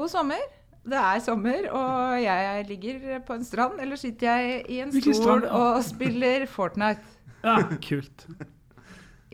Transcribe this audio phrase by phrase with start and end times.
[0.00, 0.44] God sommer.
[0.80, 5.44] Det er sommer, og jeg ligger på en strand, eller sitter jeg i en stol
[5.44, 7.04] og spiller Fortnite.
[7.44, 8.24] Ja, kult.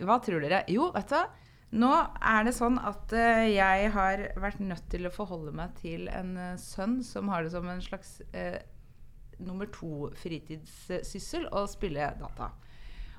[0.03, 0.65] Hva tror dere?
[0.71, 1.23] Jo, vet du hva?
[1.77, 1.93] Nå
[2.33, 6.35] er det sånn at eh, jeg har vært nødt til å forholde meg til en
[6.39, 8.59] eh, sønn som har det som en slags eh,
[9.43, 12.53] nummer to fritidssyssel å spille data.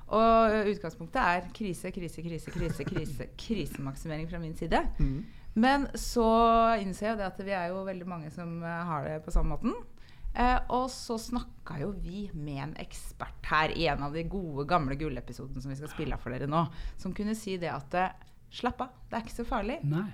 [0.08, 4.80] Og utgangspunktet er krise, krise, krise, krise, krise, krisemaksimering fra min side.
[5.58, 6.26] Men så
[6.78, 9.56] innser jeg det at vi er jo veldig mange som eh, har det på samme
[9.56, 9.74] måten.
[10.38, 14.68] Eh, og så snakka jo vi med en ekspert her i en av de gode,
[14.70, 16.60] gamle gullepisodene som vi skal spille av for dere nå,
[17.00, 18.12] som kunne si det at eh,
[18.54, 19.80] slapp av, det er ikke så farlig.
[19.88, 20.06] Nei.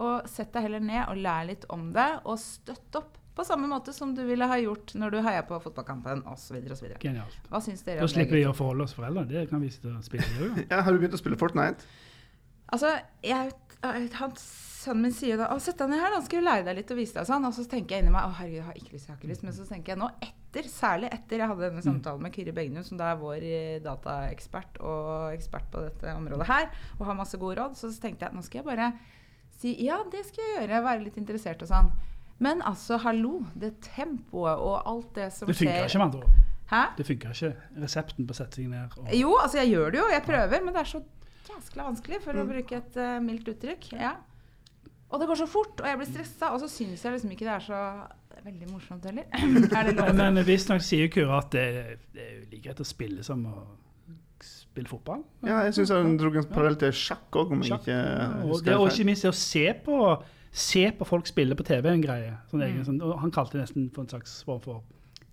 [0.00, 3.16] Og sett deg heller ned og lær litt om det, og støtt opp.
[3.36, 6.56] På samme måte som du ville ha gjort når du heia på fotballkampen osv.
[7.00, 7.36] Genialt.
[7.48, 8.14] Hva syns dere Da om det?
[8.16, 9.22] slipper vi å forholde oss foreldre.
[9.30, 10.48] Det kan vi sitte og spille.
[10.72, 11.86] Ja, har du begynt å spille Fortnite?
[12.74, 12.90] Altså,
[13.24, 13.54] jeg,
[14.18, 14.34] han,
[14.80, 16.92] Sønnen min sier da å, 'Sett deg ned her, da skal vi lære deg litt
[16.94, 17.44] og vise deg', sånn.
[17.44, 19.30] Og så tenker jeg inni meg 'Å, herregud, jeg har ikke lyst', jeg har ikke
[19.32, 19.42] lyst.
[19.44, 22.84] Men så tenker jeg nå etter, særlig etter jeg hadde denne samtalen med Kyrre Begnum,
[22.86, 27.36] som da er vår eh, dataekspert og ekspert på dette området her, og har masse
[27.36, 28.92] gode råd, så tenkte jeg nå skal jeg bare
[29.60, 31.92] si 'Ja, det skal jeg gjøre', være litt interessert og sånn.
[32.40, 36.24] Men altså, hallo, det tempoet og alt det som Det funker skjer ikke, med andre
[36.24, 36.32] ord.
[36.70, 36.82] Hæ?
[36.96, 37.52] Det funker ikke.
[37.82, 40.64] Resepten på å sette seg ned og Jo, altså jeg gjør det jo, jeg prøver,
[40.64, 41.02] men det er så
[41.50, 43.92] jæskla vanskelig, for å bruke et uh, mildt uttrykk.
[43.92, 44.14] Ja.
[45.10, 47.46] Og det går så fort, og jeg blir stressa, og så syns jeg liksom ikke
[47.48, 47.78] det er så
[48.44, 49.24] veldig morsomt heller.
[49.78, 50.10] er det lov?
[50.16, 51.64] Men visstnok sier Kura at det,
[52.14, 53.54] det er like greit å spille som å
[54.40, 55.24] spille fotball.
[55.44, 58.70] Ja, jeg syns han dro en parallell til sjakk òg, om jeg ikke Og, husker
[58.70, 59.98] det, og ikke minst det å se på,
[60.52, 62.32] se på folk spille på TV er en greie.
[62.52, 62.84] Sånn Mm.
[62.86, 64.82] sånn, og han kalte det nesten for en slags form for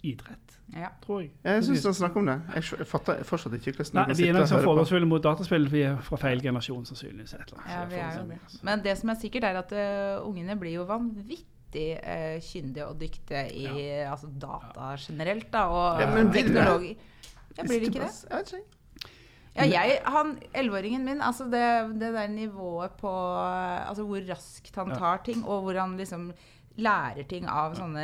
[0.04, 0.90] idrett, Ja.
[1.02, 1.32] tror jeg.
[1.44, 2.38] Jeg syns han snakker om det.
[2.56, 5.68] Jeg, fatter fortsatt ikke hvordan Nei, vi er nok så fordomsfulle mot dataspill.
[5.72, 7.36] Vi er fra feil generasjon, sannsynligvis.
[7.38, 7.74] Et eller annet.
[7.74, 8.40] ja, vi er jo det.
[8.68, 12.98] Men det som er sikkert, er at uh, ungene blir jo vanvittig uh, kyndige og
[13.00, 13.68] dyktige i
[14.06, 16.58] altså, data generelt, da, og Ja, men blir de det?
[16.58, 16.98] teknologi.
[17.58, 18.66] Ja, blir det ikke det?
[19.58, 21.64] Ja, jeg, han, Elleveåringen min, altså det,
[21.98, 26.30] det der nivået på altså hvor raskt han tar ting, og hvor han liksom
[26.78, 28.04] lærer ting av sånne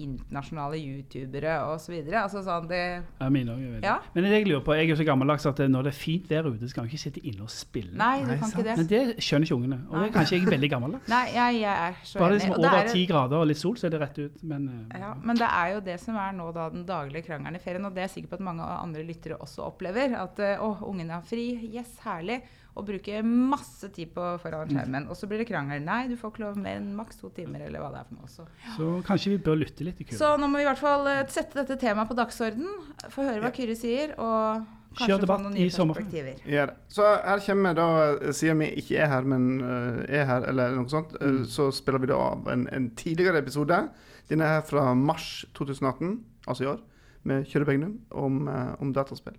[0.00, 1.94] internasjonale youtubere osv.
[2.16, 2.80] Altså sånn det
[3.20, 3.82] Ja, mine også, jeg.
[3.84, 3.96] Ja.
[4.14, 6.30] Men det jeg lurer på, jeg er jo så gammeldags at når det er fint
[6.30, 7.92] vær ute, skal man ikke sitte inne og spille.
[7.96, 8.62] Nei, du Nei, kan sant.
[8.64, 9.02] ikke Men det.
[9.16, 9.78] det skjønner ikke ungene.
[9.90, 11.08] Og det er kanskje jeg er veldig gammeldags.
[11.14, 12.40] Nei, jeg, jeg er så Bare enig.
[12.40, 14.42] liksom Og det over er- ti grader og litt sol, så er det rett ut.
[14.44, 17.56] Men eh, Ja, men det er jo det som er nå da den daglige krangelen
[17.60, 20.16] i ferien, og det er jeg sikker på at mange andre lyttere også opplever.
[20.16, 22.40] At eh, å, ungene har fri, yes, herlig.
[22.76, 25.06] Og bruker masse tid på foran skjermen.
[25.08, 25.80] Og så blir det krangel.
[25.84, 28.18] Nei, du får ikke lov mer enn maks to timer, eller hva det er for
[28.20, 28.28] noe.
[28.28, 28.44] Så.
[28.76, 30.18] så kanskje vi bør lytte litt til Kyrre.
[30.20, 32.66] så nå må vi i hvert fall eh, sette dette temaet på dagsorden.
[33.08, 33.56] Få høre hva Ja.
[33.56, 34.66] Kyrre sier, og
[34.96, 36.70] Kjør kanskje få debatt noen i nye perspektiver.
[36.88, 37.86] Så her kommer da,
[38.32, 41.44] siden vi ikke er her, men eh, er her, eller noe sånt, eh, Mm.
[41.56, 43.88] så spiller vi da av en, en tidligere episode.
[44.28, 46.14] Den er her fra mars 2018,
[46.48, 46.80] altså i år,
[47.24, 49.36] med Kjøre Begnum om, eh, om dataspill.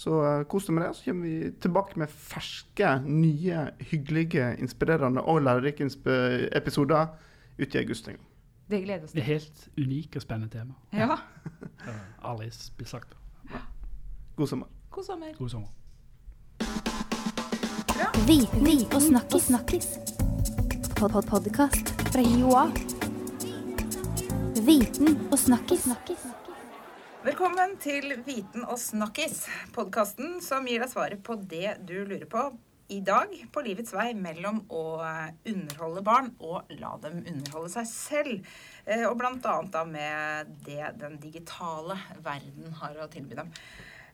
[0.00, 5.20] Så uh, kos deg med det, så kommer vi tilbake med ferske, nye, hyggelige, inspirerende
[5.28, 5.90] og lærerike
[6.56, 7.12] episoder
[7.60, 8.08] ut i august.
[8.70, 10.74] Det gleder oss Det er helt unikt og spennende tema.
[10.92, 11.18] Ja.
[12.30, 13.16] Alice Aldri blitt sagt.
[14.36, 14.66] God sommer.
[14.90, 15.34] God sommer.
[15.38, 15.68] God sommer.
[18.26, 19.42] Vi, vi og snakkis.
[19.42, 19.88] snakkis.
[20.96, 22.66] Pod -pod Podkast fra Joa.
[24.66, 25.86] Viten og snakkis.
[27.20, 29.42] Velkommen til Viten og snakkis,
[29.76, 32.44] podkasten som gir deg svaret på det du lurer på
[32.90, 34.84] i dag på livets vei mellom å
[35.46, 38.40] underholde barn og la dem underholde seg selv.
[38.86, 39.18] Eh, Og
[39.52, 43.48] annet da med det den digitale verden har å tilby dem.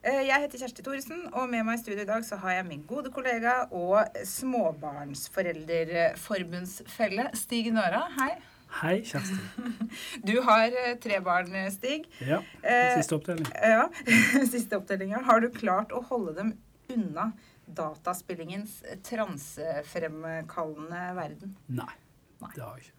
[0.03, 2.67] Eh, Jeg heter Kjersti Thoresen, og med meg i studio i dag så har jeg
[2.69, 3.99] min gode kollega og
[4.34, 8.03] småbarnsforeldreforbundsfelle Stig Nåra.
[8.19, 8.34] Hei.
[8.69, 9.37] Hei, Kjersti.
[10.28, 12.06] Du har eh, tre barn, Stig.
[12.21, 13.47] Ja, Eh, siste oppdeling.
[13.62, 13.87] Ja,
[14.53, 15.22] siste opptellinga.
[15.25, 16.50] Har du klart å holde dem
[16.93, 17.31] unna
[17.66, 21.55] dataspillingens transefremkallende verden?
[21.69, 21.93] Nei,
[22.43, 22.50] Nei.
[22.55, 22.93] det har jeg ikke.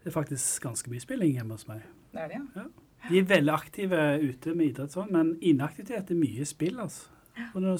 [0.00, 1.82] Det er faktisk ganske mye spilling hjemme hos meg.
[2.14, 2.64] Det er det, ja.
[3.10, 6.80] De er veldig aktive ute med idrett, sånn, men inaktivitet er mye spill.
[6.82, 7.08] altså.
[7.52, 7.76] Hvordan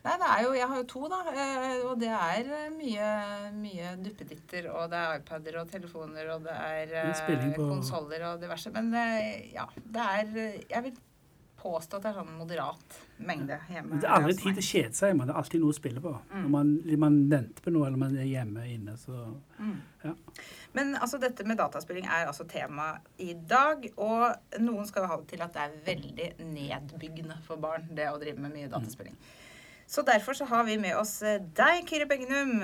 [0.00, 1.18] Nei, det er jo, jeg har jo to, da.
[1.28, 3.10] eh, Og det er eh, mye,
[3.52, 8.72] mye duppeditter, og det er iPader og telefoner, og det er Men konsoller og diverse.
[8.72, 10.98] Men eh, ja, det er eh, Jeg vil
[11.60, 13.98] påstå at det er sånn moderat mengde hjemme.
[14.00, 15.26] Det er aldri tid til å kjede seg hjemme.
[15.28, 16.12] Det er alltid noe å spille på.
[16.30, 16.38] Mm.
[16.46, 16.70] Når man,
[17.02, 19.26] man venter på noe, eller man er hjemme inne, så
[20.72, 23.84] Men altså, dette med dataspilling er altså tema i dag.
[24.00, 28.08] Og noen skal jo ha det til at det er veldig nedbyggende for barn, det
[28.08, 29.20] å drive med mye dataspilling.
[29.90, 32.60] Så derfor så har vi med oss eh, deg, Kyrre Begnum.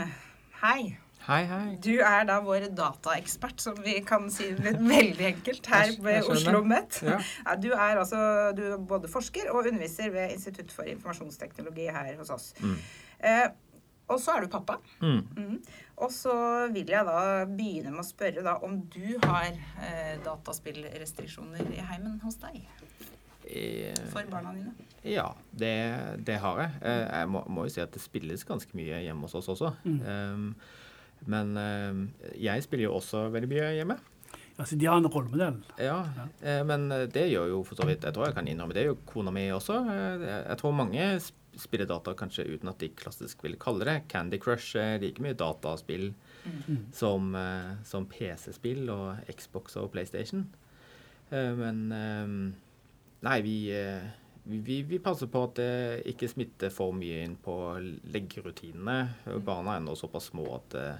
[0.61, 0.94] Hei.
[1.26, 1.73] Hei, hei.
[1.82, 6.28] Du er da vår dataekspert, som vi kan si veldig enkelt her ved.
[6.31, 7.00] Oslo Møtt.
[7.02, 7.19] Ja.
[7.40, 8.20] Ja, du er altså
[8.55, 12.52] du er både forsker og underviser ved Institutt for informasjonsteknologi her hos oss.
[12.62, 12.78] Mm.
[13.19, 13.46] Eh,
[14.06, 14.78] og så er du pappa.
[15.02, 15.26] Mm.
[15.34, 15.61] Mm.
[16.06, 16.37] Og så
[16.70, 17.19] vil jeg da
[17.50, 22.62] begynne med å spørre da om du har eh, dataspillrestriksjoner i heimen hos deg
[23.47, 24.73] Eh, for barna dine.
[25.07, 25.73] Ja, det,
[26.27, 26.71] det har jeg.
[26.83, 29.71] Eh, Jeg må, må jo si at det spilles ganske mye hjemme hos oss også.
[29.87, 30.49] Um,
[31.31, 32.01] men um,
[32.37, 33.97] jeg spiller jo også veldig mye hjemme.
[34.59, 35.59] Altså, de har en rollemodell.
[35.79, 35.99] Ja,
[36.43, 38.87] eh, men det gjør jo for så vidt Jeg tror jeg kan innrømme det.
[38.89, 39.79] gjør kona mi også.
[39.93, 41.09] Eh, Jeg tror mange
[41.57, 43.99] spiller data kanskje uten at de klassisk vil kalle det.
[44.13, 46.11] Candy Crush er like mye dataspill
[46.93, 50.47] som, eh, som PC-spill og Xbox og PlayStation.
[51.31, 52.35] Eh, Men eh,
[53.25, 54.03] Nei, vi, eh,
[54.45, 55.71] vi, vi, vi passer på at det
[56.13, 57.55] ikke smitter for mye inn på
[58.13, 58.99] leggerutinene.
[59.45, 60.97] Barna er ennå såpass små at eh,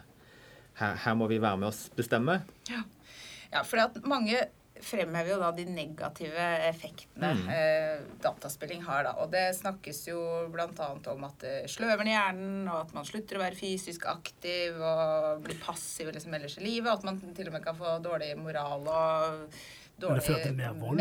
[0.81, 2.41] her, her må vi være med og bestemme.
[2.73, 4.41] Ja, for at mange
[4.85, 7.47] fremhever jo da de negative effektene Mm.
[7.49, 9.05] eh, dataspilling har.
[9.07, 10.19] da, Og det snakkes jo
[10.53, 10.89] bl.a.
[11.15, 15.41] om at det sløver ned hjernen, og at man slutter å være fysisk aktiv og
[15.47, 16.91] blir passiv liksom ellers i livet.
[16.93, 19.57] Og at man til og med kan få dårlig moral og
[20.01, 21.01] mer vold.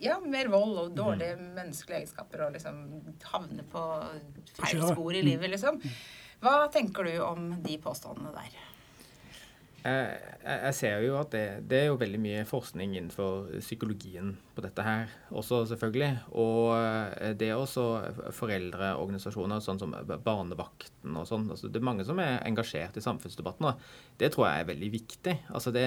[0.00, 2.84] Ja, mer vold og dårlige menneskelige egenskaper og liksom
[3.32, 3.82] havne på
[4.60, 5.80] feil spor i livet, liksom.
[6.44, 8.56] Hva tenker du om de påstandene der?
[9.86, 14.64] Jeg, jeg ser jo at det, det er jo veldig mye forskning innenfor psykologien på
[14.64, 16.08] dette her også, selvfølgelig.
[16.42, 17.84] Og eh, det er også
[18.34, 19.94] foreldreorganisasjoner, sånn som
[20.26, 21.46] Barnevakten og sånn.
[21.54, 24.90] Altså, det er mange som er engasjert i samfunnsdebatten, og det tror jeg er veldig
[24.96, 25.36] viktig.
[25.54, 25.86] Altså, det,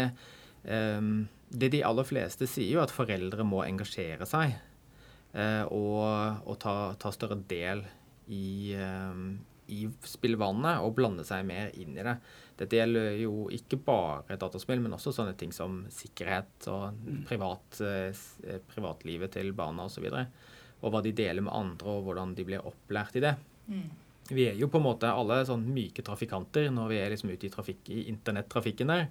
[0.64, 4.54] ehm, det de aller fleste sier jo at foreldre må engasjere seg
[5.34, 7.84] eh, og, og ta, ta større del
[8.30, 9.24] i, eh,
[9.74, 12.16] i spillvannet og blande seg mer inn i det.
[12.60, 17.00] Dette gjelder jo ikke bare dataspill, men også sånne ting som sikkerhet og
[17.30, 18.12] privat, eh,
[18.46, 20.06] eh, privatlivet til barna osv.
[20.10, 23.34] Og, så og hva de deler med andre, og hvordan de blir opplært i det.
[24.30, 27.48] Vi er jo på en måte alle sånn myke trafikanter når vi er liksom ute
[27.48, 29.08] i, trafikk, i internettrafikken der.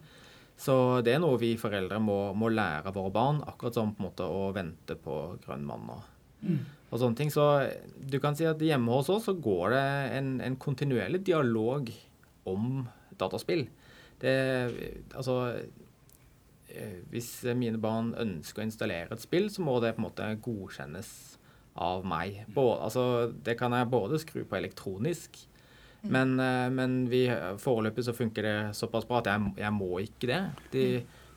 [0.58, 0.74] Så
[1.06, 4.26] det er noe vi foreldre må, må lære våre barn, akkurat som på en måte
[4.26, 6.06] å vente på grønn mann og,
[6.90, 7.30] og sånne ting.
[7.30, 7.44] Så
[7.94, 9.84] du kan si at hjemme hos oss så går det
[10.18, 11.92] en, en kontinuerlig dialog
[12.50, 12.88] om
[13.20, 13.68] dataspill.
[14.18, 14.34] Det,
[15.14, 20.08] altså eh, Hvis mine barn ønsker å installere et spill, så må det på en
[20.08, 21.12] måte godkjennes
[21.78, 22.42] av meg.
[22.54, 23.04] Både, altså,
[23.46, 25.38] det kan jeg både skru på elektronisk,
[26.02, 27.24] men, eh, men vi,
[27.62, 30.42] foreløpig så funker det såpass bra at jeg, jeg må ikke det.
[30.72, 30.84] De,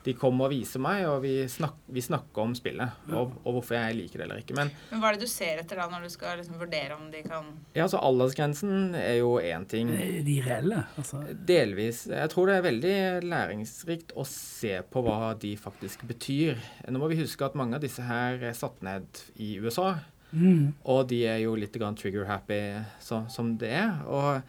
[0.02, 3.76] de kommer og viser meg, og vi, snak, vi snakker om spillet, og, og hvorfor
[3.76, 4.56] jeg liker det eller ikke.
[4.58, 7.04] Men Men hva er det du ser etter da når du skal liksom vurdere om
[7.12, 9.92] de kan ja, så aldersgrensen er jo én ting.
[10.26, 10.82] De reelle?
[10.98, 12.04] Altså, Delvis.
[12.10, 12.96] Jeg tror det er veldig
[13.30, 16.58] læringsrikt å se på hva de faktisk betyr.
[16.90, 19.94] Nå må vi huske at mange av disse her er satt ned i USA,
[20.32, 22.60] mm, og de er jo litt trigger-happy
[23.00, 24.02] så, som det er.
[24.06, 24.42] Og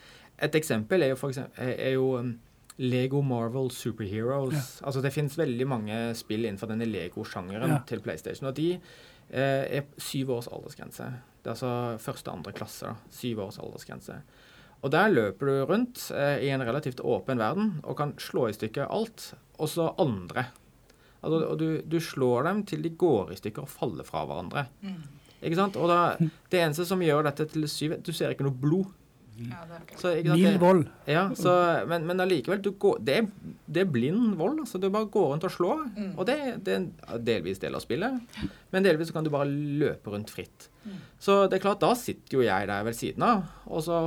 [0.43, 2.33] et eksempel er jo, for eksempel, er jo um,
[2.77, 4.81] Lego Marvel Superheroes.
[4.83, 7.81] Altså Det finnes veldig mange spill innenfor denne Lego-sjangeren Ja.
[7.85, 8.71] til PlayStation, og de
[9.29, 11.03] eh, er syv års aldersgrense.
[11.43, 12.85] Det er altså første andre klasse.
[12.87, 14.17] da, Syv års aldersgrense.
[14.83, 18.53] Og der løper du rundt eh, i en relativt åpen verden og kan slå i
[18.57, 20.47] stykker alt, også andre.
[21.23, 24.65] Altså, og du, du slår dem til de går i stykker og faller fra hverandre.
[25.43, 25.75] Ikke sant?
[25.77, 26.15] Og da,
[26.51, 28.91] det eneste som gjør dette til syv Du ser ikke noe blod.
[29.33, 30.09] Ja, det er Så.
[30.35, 30.83] Mild vold.
[31.09, 31.51] ja, så,
[31.89, 33.15] men, men allikevel, du går, det,
[33.65, 34.59] det er blind vold.
[34.61, 35.81] altså Du bare går rundt og slår.
[36.13, 36.35] Og det,
[36.67, 38.37] det er delvis del av spillet,
[38.71, 40.67] men delvis så kan du bare løpe rundt fritt.
[41.17, 43.97] Så det er klart, da sitter jo jeg der ved siden av, og så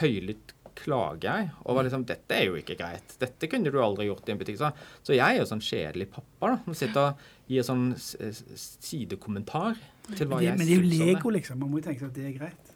[0.00, 3.14] høylytt klager jeg Og var liksom Dette er jo ikke greit.
[3.20, 4.58] Dette kunne du aldri gjort i en butikk.
[4.60, 4.72] Så,
[5.04, 6.76] så jeg er jo sånn kjedelig pappa, da.
[6.78, 9.80] Sitter og gir sånn sidekommentar
[10.16, 11.08] til hva Men det, jeg men det er jo syns om det.
[11.12, 11.62] Lego, liksom.
[11.62, 12.68] Man må jo tenke seg at det er greit.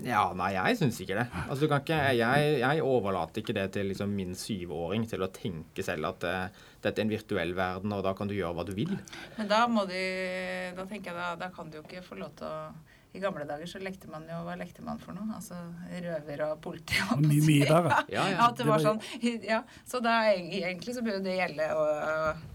[0.00, 1.26] Ja, nei, jeg syns ikke det.
[1.42, 5.28] Altså, du kan ikke, jeg, jeg overlater ikke det til liksom, min syvåring til å
[5.34, 8.64] tenke selv at eh, dette er en virtuell verden, og da kan du gjøre hva
[8.66, 8.94] du vil.
[9.36, 12.32] Men da må du Da tenker jeg da, da kan du jo ikke få lov
[12.40, 12.72] til å
[13.12, 15.26] I gamle dager så lekte man jo Hva lekte man for noe?
[15.36, 15.52] Altså
[16.00, 16.96] røver og politi.
[17.20, 17.98] Mye, mye verre.
[18.14, 18.46] Ja, ja.
[18.46, 19.00] At det var sånn
[19.44, 21.82] Ja, så da egentlig så burde det gjelde å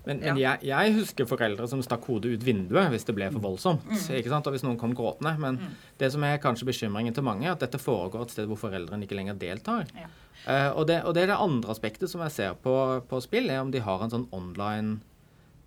[0.08, 0.34] Men, ja.
[0.42, 3.86] jeg, jeg husker foreldre som stakk hodet ut vinduet hvis det ble for voldsomt.
[4.10, 4.48] ikke sant?
[4.50, 5.36] Og hvis noen kom gråtende.
[5.42, 5.60] Men
[6.02, 9.06] det som er kanskje bekymringen til mange, er at dette foregår et sted hvor foreldrene
[9.06, 9.86] ikke lenger deltar.
[9.98, 10.10] Ja.
[10.48, 12.74] Uh, og, det, og det er det andre aspektet som jeg ser på,
[13.10, 14.98] på spill, er om de har en sånn online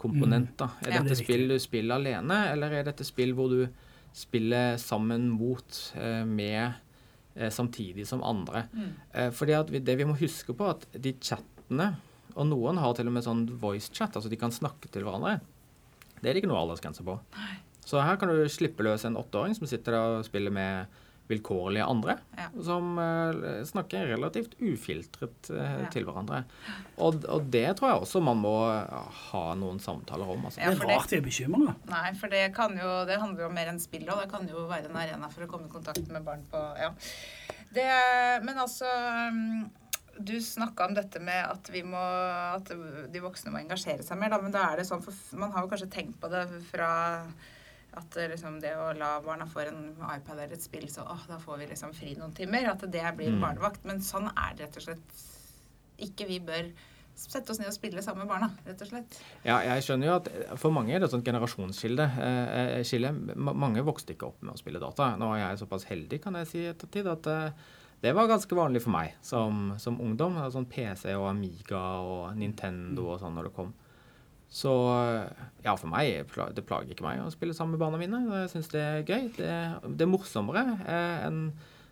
[0.01, 0.57] komponent.
[0.59, 0.71] da.
[0.83, 1.03] Er Ja.
[1.05, 3.69] dette spill du spiller alene, eller er dette spill hvor du
[4.17, 6.73] spiller sammen mot, eh, med,
[7.35, 8.67] eh, samtidig som andre?
[8.73, 8.93] Mm.
[9.13, 11.97] Eh, fordi at det vi må huske på, at de chattene
[12.37, 15.41] Og noen har til og med sånn voice chat, altså de kan snakke til hverandre.
[16.23, 17.17] Det er det ikke noe aldersgrense på.
[17.85, 20.87] Så her kan du slippe løs en åtteåring som sitter og spiller med
[21.31, 22.49] vilkårlige andre, Ja.
[22.67, 25.89] som uh, snakker relativt ufiltret uh, Ja.
[25.95, 26.43] til hverandre.
[26.99, 28.55] Og, og det tror jeg også man må
[29.31, 30.45] ha noen samtaler om.
[30.51, 30.61] Altså.
[30.61, 31.75] Ja, det er rart vi er bekymra.
[31.91, 34.25] Nei, for det, kan jo, det handler jo om mer enn spill òg.
[34.27, 36.91] Det kan jo være en arena for å komme i kontakt med barn på Ja.
[37.71, 37.87] Det,
[38.43, 38.89] men altså
[39.31, 39.69] um,
[40.19, 42.01] Du snakka om dette med at, vi må,
[42.57, 42.67] at
[43.13, 44.33] de voksne må engasjere seg mer.
[44.35, 46.91] Da, men da er det sånn, for man har jo kanskje tenkt på det fra
[47.99, 51.25] at det liksom det å la barna få en iPad eller et spill, så åh,
[51.29, 52.69] da får vi liksom fri noen timer.
[52.71, 53.41] At det blir Mm.
[53.41, 53.85] barnevakt.
[53.85, 55.27] Men sånn er det rett og slett
[55.99, 56.27] ikke.
[56.29, 56.71] Vi bør
[57.21, 59.19] sette oss ned og spille sammen med barna, rett og slett.
[59.45, 62.07] Ja, jeg skjønner jo at for mange er det et sånt generasjonsskille.
[62.17, 65.17] Eh, eh, Mange vokste ikke opp med å spille data.
[65.21, 67.51] Nå er jeg såpass heldig, kan jeg si, etter ettertid, at eh,
[68.01, 70.39] det var ganske vanlig for meg som, som ungdom.
[70.51, 73.75] Sånn PC og Amiga og Nintendo og sånn når det kom.
[74.51, 76.25] Så eh, ja, for meg
[76.57, 78.25] det plager ikke meg å spille sammen med barna mine.
[78.43, 79.29] Jeg syns det er gøy.
[79.37, 79.51] Det,
[79.95, 81.45] det er morsommere enn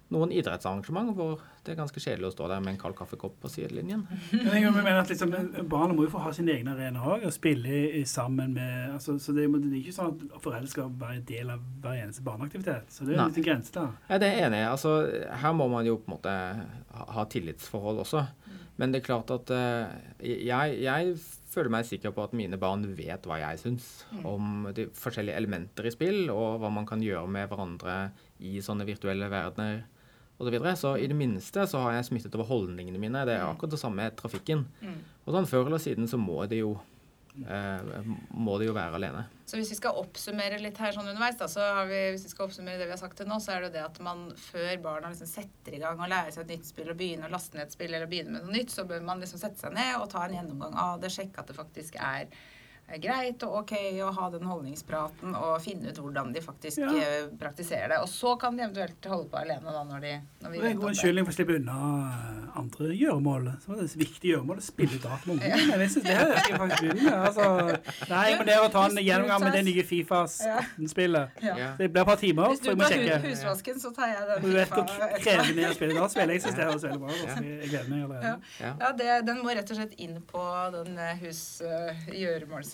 [0.08, 1.34] noen idrettsarrangement hvor
[1.66, 4.06] det er ganske kjedelig å stå der med en kald kaffekopp på sidelinjen.
[4.32, 5.34] Men jeg mener at liksom,
[5.68, 9.18] Barna må jo få ha sine egne arenaer òg, og spille i- sammen med altså,
[9.20, 12.24] så det, det er ikke sånn at foreldre skal være en del av hver eneste
[12.24, 12.88] barneaktivitet.
[12.88, 13.26] Så det er Nei.
[13.28, 13.92] en liten grense der.
[14.08, 14.62] Ja, det er jeg enig.
[14.70, 14.94] Altså,
[15.44, 18.24] her må man jo på en måte ha, ha tillitsforhold også.
[18.80, 19.92] Men det er klart at uh,
[20.24, 21.14] jeg, jeg
[21.58, 23.86] føler meg sikker på at mine barn vet hva jeg syns
[24.26, 28.00] om de forskjellige elementer i spill, og hva man kan gjøre med hverandre
[28.38, 29.82] i sånne virtuelle verdener
[30.38, 30.46] osv.
[30.46, 30.76] Så, videre.
[30.78, 33.24] så i det minste så har jeg smittet over holdningene mine.
[33.26, 34.64] Det er akkurat det samme med trafikken.
[34.80, 35.00] Mm.
[35.26, 36.76] Og sånn før eller siden så må det jo
[37.38, 39.24] må de jo være alene.
[39.48, 42.32] Så hvis vi skal oppsummere litt her sånn underveis, da, så har vi, hvis vi
[42.34, 44.26] skal oppsummere det vi har sagt til nå, så er det jo det at man
[44.42, 47.36] før barna liksom setter i gang og lærer seg et nytt spill og begynner å
[47.36, 49.76] laste ned et spill eller begynne med noe nytt, så bør man liksom sette seg
[49.76, 52.28] ned og ta en gjennomgang av det, sjekke at det faktisk er
[52.96, 56.88] greit og ok å ha den holdningspraten og finne ut hvordan de faktisk Ja.
[56.96, 57.98] eh, praktiserer det.
[58.00, 60.70] Og så kan de eventuelt holde på alene da når, de, når vi Det er
[60.70, 61.76] en god unnskyldning for å slippe unna
[62.08, 63.50] eh, andre gjøremål.
[63.60, 65.66] Så er det et viktig gjøremål å spille dart med ungene.
[65.68, 67.18] Men jeg synes det er skal jeg faktisk begynne med.
[67.28, 67.44] Altså,
[68.14, 70.56] nei, men det er å ta en gjennomgang med det nye Fifas Ja.
[70.78, 71.42] 18-spillet.
[71.44, 71.56] Ja.
[71.58, 71.68] Ja.
[71.78, 74.06] Det blir et par timer, Hvis så jeg må tar du tar husvasken, så tar
[74.14, 74.42] jeg den.
[74.48, 76.16] Du vet hvor krevende det er å spille dart.
[76.18, 77.22] Jeg synes det høres veldig bra ut.
[77.28, 77.44] altså.
[77.44, 78.34] Jeg gleder meg allerede.
[78.60, 78.72] Ja.
[78.80, 80.42] Ja, det, den må rett og slett inn på
[80.74, 81.92] den eh, hus uh,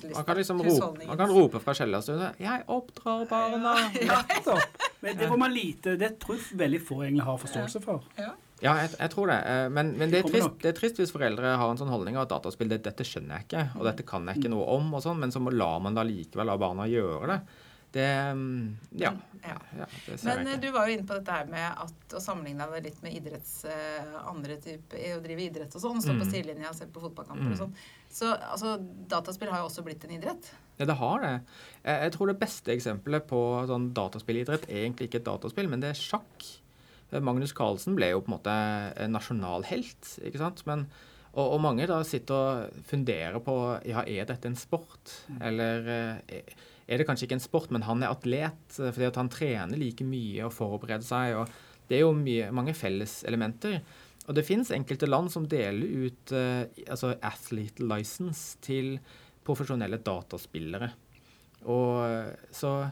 [0.05, 0.21] gjøremålslista.
[0.21, 3.75] Man kan liksom rope, man kan rope fra kjellerstunet 'Jeg oppdrar barna'.
[4.29, 4.83] Nettopp.
[5.01, 8.03] Men det får man lite Det tror jeg veldig få egentlig har forståelse for.
[8.19, 8.33] Ja.
[8.63, 9.37] Ja, jeg, jeg tror det.
[9.45, 12.17] Eh, Men, men det, er trist, det er trist hvis foreldre har en sånn holdning
[12.17, 15.03] at dataspill det, dette skjønner jeg ikke, og dette kan jeg ikke noe om, og
[15.03, 17.41] sånn, men så må- lar man da likevel la barna gjøre det.
[17.95, 19.13] Det mm, Ja.
[19.45, 19.59] Ja.
[19.79, 22.67] ja det Men eh, du var jo inne på dette her med at å sammenligne
[22.73, 26.01] deg litt med idretts, eh, andre type, å drive idrett og sånn.
[26.03, 26.33] Stå på Mm.
[26.33, 27.53] sidelinja og se på fotballkamper Mm.
[27.53, 27.75] og sånn.
[28.11, 28.77] Så altså,
[29.09, 30.51] dataspill har jo også blitt en idrett.
[30.79, 31.33] Ja, det har det.
[31.85, 35.91] Jeg, tror det beste eksempelet på sånn dataspillidrett er egentlig ikke et dataspill, men det
[35.91, 36.47] er sjakk.
[37.13, 40.65] Eh, Magnus Carlsen ble jo på en måte nasjonalhelt, ikke sant.
[40.67, 40.87] Men,
[41.35, 43.55] og, og mange da sitter og funderer på
[43.87, 45.89] ja, er dette en sport, eller
[46.29, 46.41] eh,
[46.87, 49.81] er det kanskje ikke en sport, men han er atlet eh, fordi at han trener
[49.81, 51.38] like mye og forbereder seg.
[51.41, 53.81] og Det er jo mye, mange felleselementer.
[54.25, 58.95] Og det fins enkelte land som deler ut uh, altså athlete license til
[59.45, 60.95] profesjonelle dataspillere.
[61.69, 62.91] Og eh, så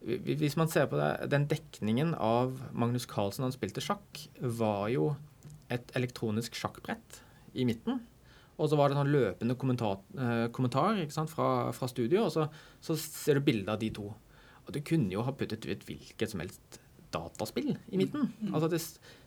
[0.00, 5.10] Hvis man ser på det, den dekningen av Magnus Carlsen han spilte sjakk, var jo
[5.68, 7.18] et elektronisk sjakkbrett
[7.52, 8.00] i midten.
[8.60, 12.34] Og så var det sånn løpende kommentar, eh, kommentar ikke sant, fra, fra studio, og
[12.34, 12.46] så,
[12.84, 14.10] så ser du bilde av de to.
[14.66, 18.28] Og du kunne jo ha puttet ut hvilket som helst dataspill i midten.
[18.52, 18.80] Altså det,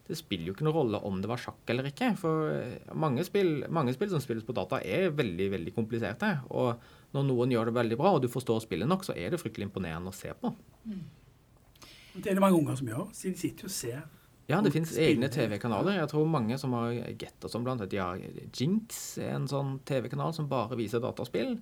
[0.08, 2.14] det spiller jo ikke noen rolle om det var sjakk eller ikke.
[2.20, 6.30] For eh, mange spill, mange spill som spilles på data, er veldig veldig kompliserte.
[6.54, 6.78] Og
[7.16, 9.70] når noen gjør det veldig bra, og du forstår spillet nok, så er det fryktelig
[9.70, 10.54] imponerende å se på.
[12.14, 13.08] Det er det mange unger som gjør.
[13.12, 14.04] Så de sitter jo og ser.
[14.50, 15.96] Ja, det finnes fins egne TV-kanaler.
[16.02, 17.94] Jeg tror mange som har Get og sånn blant annet.
[17.96, 18.10] Ja,
[18.52, 21.62] Jinx er en sånn TV-kanal som bare viser dataspill.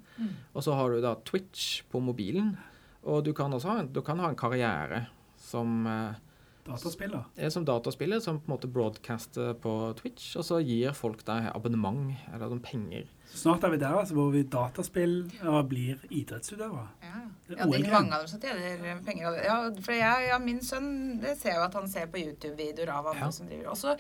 [0.56, 2.56] Og så har du da Twitch på mobilen.
[3.04, 5.08] Og du kan også ha, en- du kan ha en karriere
[5.38, 6.14] som eh,
[6.66, 7.24] Dataspiller.
[7.38, 11.50] er som dataspiller, som på en måte broadcaster på Twitch, og så gir folk deg
[11.56, 13.08] abonnement eller noen penger.
[13.32, 16.88] Snart er vi der altså, hvor vi dataspillere blir idrettsutøvere.
[17.02, 19.28] Ja, Det er ja det er mange av dem som tjener penger.
[19.28, 19.46] av det.
[19.46, 19.56] Ja,
[19.88, 20.92] for jeg, ja, min sønn
[21.22, 23.32] det ser jo at han ser på YouTube-videoer av andre Ja.
[23.32, 23.72] som driver.
[23.72, 23.98] Også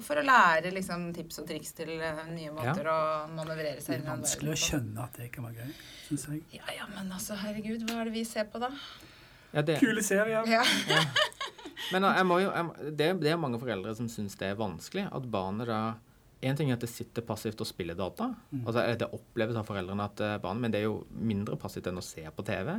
[0.00, 2.98] for å lære liksom, tips og triks til eh, nye måter å
[3.36, 5.74] manøvrere seg inn i vanskelig å skjønne at det kan være gøy,
[6.08, 6.42] syns jeg.
[6.56, 8.70] Ja, ja, men altså, herregud, hva er det vi ser på da?
[9.52, 10.42] Ja, det, Kule serier.
[10.50, 10.64] Ja.
[11.92, 15.08] Men jeg må jo, jeg, det, det er mange foreldre som syns det er vanskelig
[15.10, 15.80] at barnet da
[16.44, 18.26] En ting er at det sitter passivt og spiller data.
[18.50, 18.66] Mm.
[18.66, 22.04] Altså Det oppleves av foreldrene at barnet men det er jo mindre passivt enn å
[22.04, 22.74] se på TV.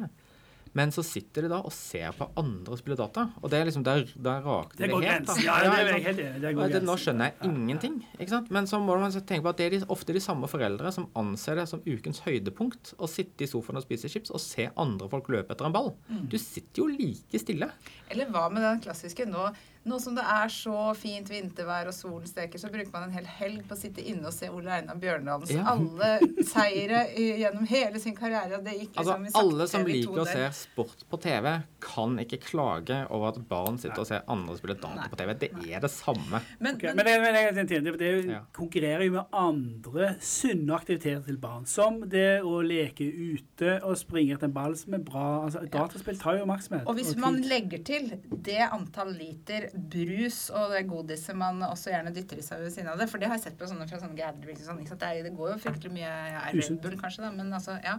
[0.75, 3.29] Men så sitter de da og ser på andre spille data.
[3.41, 5.27] Og det er liksom der, der rakner Det det helt.
[5.29, 5.35] da.
[5.45, 6.23] Ja, det er helt.
[6.43, 7.95] Det går det, nå skjønner jeg ingenting.
[8.19, 8.51] ikke sant?
[8.51, 11.07] Men så må man tenke på at det er de, ofte de samme foreldre som
[11.15, 15.07] anser det som ukens høydepunkt å sitte i sofaen og spise chips og se andre
[15.11, 15.93] folk løpe etter en ball.
[16.11, 16.25] Mm.
[16.31, 17.71] Du sitter jo like stille.
[18.11, 19.47] Eller hva med den klassiske nå,
[19.85, 23.25] nå som det er så fint vintervær og solen steker, så bruker man en hel
[23.37, 25.63] helg på å sitte inne og se Ole Einar Bjørndalens Ja.
[25.75, 28.57] alle seire i- gjennom hele sin karriere.
[28.57, 31.63] og Det gikk Altså, liksom i sakte Alle som liker å se sport på TV,
[31.79, 35.33] kan ikke klage over at barn sitter og ser andre spille data på TV.
[35.39, 36.41] Det er det samme.
[36.59, 40.73] Men, okay, men, Men det, men det, det, det, det konkurrerer jo med andre sunne
[40.75, 41.65] aktiviteter til barn.
[41.69, 45.45] Som det å leke ute og springe etter en ball som er bra.
[45.45, 46.87] Altså, Dataspill tar jo oppmerksomhet.
[46.87, 48.09] og hvis og man legger til
[48.41, 52.91] det antall liter brus og det godiset man også gjerne dytter i seg ved siden
[52.93, 54.81] av det, for det har jeg sett på sånne fra sånne gatherings og sånn?
[54.87, 57.97] Det, er, det går jo fryktelig mye ja, Red Bull kanskje, da, men altså, ja.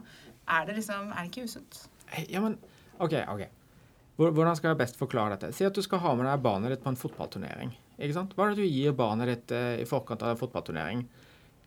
[0.57, 1.81] Er det liksom Er det ikke usunt?
[2.31, 2.59] Ja, men
[3.03, 3.17] OK.
[3.29, 3.47] ok.
[4.17, 5.53] Hvordan skal jeg best forklare dette?
[5.53, 7.75] Si at du skal ha med deg barnet ditt på en fotballturnering.
[7.99, 8.33] Ikke sant?
[8.37, 11.03] Hva er det du gir barnet ditt eh, i forkant av en fotballturnering?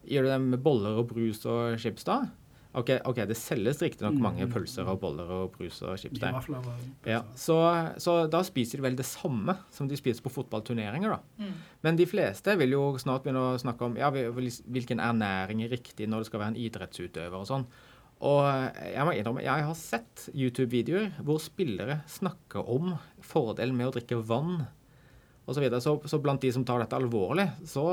[0.09, 2.23] Gir du dem boller og brus og chips da?
[2.77, 4.21] OK, okay det selges riktignok Mm.
[4.21, 6.35] mange pølser og boller og brus og chips der.
[7.09, 7.55] Ja, så,
[7.97, 11.47] så da spiser de vel det samme som de spiser på fotballturneringer, da.
[11.81, 16.05] Men de fleste vil jo snart begynne å snakke om ja, hvilken ernæring er riktig
[16.07, 17.65] når det skal være en idrettsutøver og sånn.
[18.19, 18.43] Og
[18.83, 24.19] jeg må innrømme, jeg har sett YouTube-videoer hvor spillere snakker om fordelen med å drikke
[24.27, 24.67] vann
[25.47, 25.65] osv.
[25.71, 27.87] Så, så, så blant de som tar dette alvorlig, så,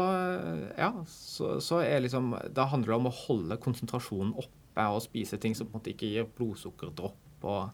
[0.77, 5.39] ja, så, så er liksom Da handler det om å holde konsentrasjonen oppe og spise
[5.41, 7.45] ting som på en måte ikke gir blodsukkerdropp.
[7.45, 7.71] og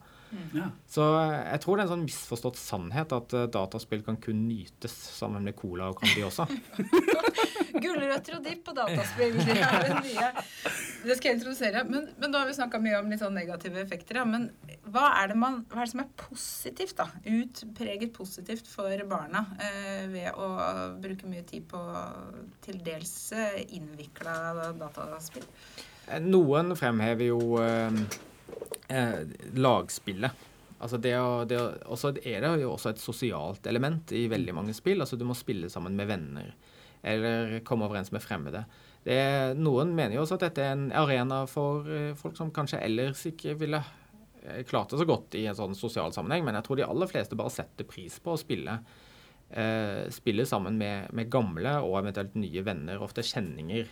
[0.54, 0.70] Ja.
[0.88, 1.02] så
[1.44, 5.44] jeg tror det er en sånn misforstått sannhet at eh, dataspill kan kun nytes sammen
[5.44, 6.46] med cola og Candy også.
[7.82, 9.36] Gulrøtter og dipp og dataspill.
[9.36, 10.30] Det er det nye.
[11.04, 11.84] Det skal jeg introdusere.
[11.88, 14.22] Men, men da har vi snakka mye om litt sånn negative effekter.
[14.22, 14.24] Ja.
[14.28, 14.48] Men
[14.92, 17.08] hva er, det man, hva er det som er positivt, da?
[17.28, 20.50] Utpreget positivt for barna eh, ved å
[21.02, 21.80] bruke mye tid på
[22.64, 25.44] til dels eh, innvikla dataspill?
[26.22, 28.00] Noen fremhever jo eh,
[28.88, 29.20] eh,
[29.54, 30.48] lagspillet.
[30.82, 34.74] Altså det å, det å, er det jo også et sosialt element i veldig mange
[34.74, 35.00] spill.
[35.04, 36.54] Altså du må spille sammen med venner
[37.02, 38.64] eller komme overens med fremmede.
[39.02, 39.18] Det
[39.58, 43.24] noen mener jo også at dette er en arena for eh, folk som kanskje ellers
[43.30, 46.78] ikke ville eh, klart det så godt i en sånn sosial sammenheng, men jeg tror
[46.78, 48.82] de aller fleste bare setter pris på å spille.
[50.08, 53.90] Spille sammen med, med gamle og eventuelt nye venner, ofte kjenninger.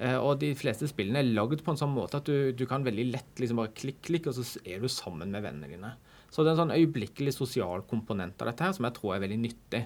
[0.00, 2.86] Eh, og de fleste spillene er lagd på en sånn måte at du, du kan
[2.86, 5.92] veldig lett liksom bare klikk, klikk, og så er du sammen med vennene dine.
[6.30, 9.24] Så det er en sånn øyeblikkelig sosial komponent av dette her som jeg tror er
[9.26, 9.82] veldig nyttig.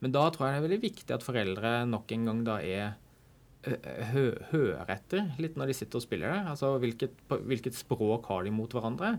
[0.00, 2.96] Men da tror jeg det er veldig viktig at foreldre nok en gang da er
[4.12, 6.42] hø, hører etter litt når de sitter og spiller det.
[6.54, 9.16] Altså hvilket, hvilket språk har de mot hverandre?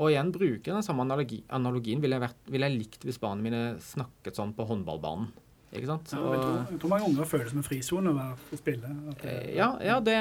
[0.00, 3.62] Og igjen bruke den samme analogi, analogien ville jeg, ville jeg likt hvis barna mine
[3.84, 5.30] snakket sånn på håndballbanen.
[5.70, 6.10] Ikke sant?
[6.12, 8.88] Ja, jeg, tror, jeg tror mange unger føler det som en frisone å spille.
[9.20, 10.16] Det- Eh, Ja, ja det,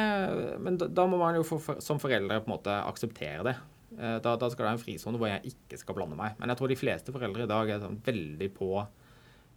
[0.62, 3.56] men da, da må man jo for, som foreldre på en måte akseptere det.
[3.98, 6.36] Eh, Da, da skal det være en frisone hvor jeg ikke skal blande meg.
[6.40, 8.70] Men jeg tror de fleste foreldre i dag er sånn veldig på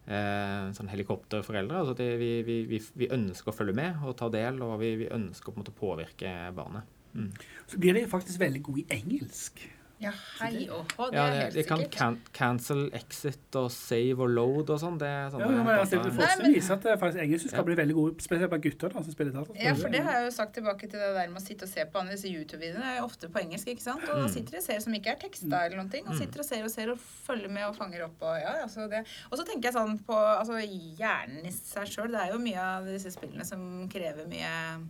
[0.09, 1.83] eh, sånn helikopterforeldre.
[1.83, 4.95] Altså de, vi, vi, vi, vi ønsker å følge med og ta del, og vi,
[5.05, 6.89] vi ønsker å på en måte påvirke barnet.
[7.15, 7.31] Mm.
[7.69, 9.61] Så blir de faktisk veldig gode i engelsk.
[10.03, 10.11] Ja,
[10.41, 11.93] hei og hå, det Ja, er helt de kan sikkert.
[11.97, 14.97] can, cancel, exit og save og load og sånn.
[14.99, 17.67] Det er sånne Ja, men altså, ser Forskning at det faktisk engelsk skal Ja.
[17.69, 19.55] bli veldig gode, spesielt blant gutter da, som spiller data.
[19.63, 21.69] Ja, for det har jeg jo sagt tilbake til det der med å sitte og
[21.71, 22.83] se på andre disse YouTube-videoene.
[22.83, 24.03] Det er jo ofte på engelsk, ikke sant?
[24.09, 24.35] Og da Mm.
[24.35, 26.05] sitter de og ser som ikke er teksta eller noen ting.
[26.09, 28.89] Og sitter og ser og ser og følger med og fanger opp og ja, altså
[28.91, 29.07] det.
[29.31, 30.59] Og så tenker jeg sånn på altså
[30.99, 32.11] hjernen i seg sjøl.
[32.11, 34.83] Det er jo mye av disse spillene som krever mye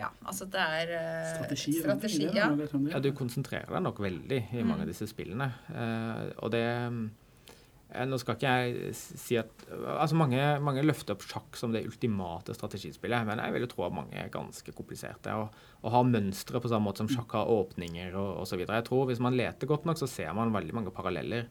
[0.00, 1.74] Ja, altså det er uh, Strategi.
[1.78, 2.84] og strategi det er ja.
[2.94, 5.50] Ja, du konsentrerer deg nok veldig i mange av disse spillene.
[5.68, 11.24] Uh, og det eh, Nå skal ikke jeg si at Altså, mange, mange løfter opp
[11.26, 15.34] sjakk som det ultimate strategispillet, men jeg vil jo tro at mange er ganske kompliserte.
[15.36, 18.62] Og, og har mønstre på samme måte som sjakk har åpninger og osv.
[18.64, 21.50] Jeg tror hvis man leter godt nok, så ser man veldig mange paralleller.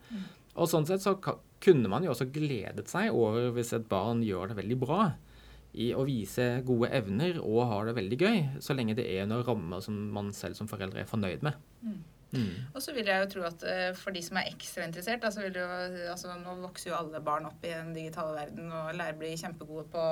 [0.60, 4.52] Og sånn sett så kunne man jo også gledet seg over hvis et barn gjør
[4.52, 5.02] det veldig bra
[5.74, 9.46] i å vise gode evner og har det veldig gøy, så lenge det er noen
[9.46, 11.60] rammer som man selv som foreldre er fornøyd med.
[11.84, 12.00] Mm.
[12.76, 15.32] Og så vil jeg jo tro at eh, for de som er ekstra interessert da,
[15.34, 15.66] så vil jo,
[16.12, 19.88] altså Nå vokser jo alle barn opp i den digitale verden og lærer blir kjempegode
[19.94, 20.04] på